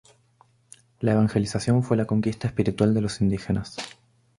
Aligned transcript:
La 0.99 1.11
evangelización 1.11 1.83
fue 1.83 1.95
la 1.95 2.05
conquista 2.07 2.47
espiritual 2.47 2.95
de 2.95 3.01
los 3.01 3.21
indígenas. 3.21 3.77